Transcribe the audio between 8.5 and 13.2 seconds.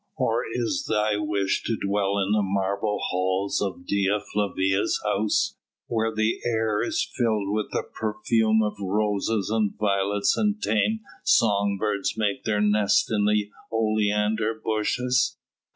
of roses and violets and tame songbirds make their nests